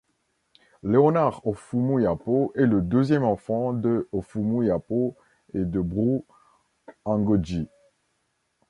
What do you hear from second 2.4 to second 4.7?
est le deuxième enfant de Offoumou